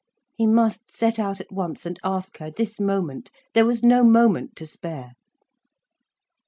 [0.33, 3.29] He must set out at once and ask her, this moment.
[3.53, 5.13] There was no moment to spare.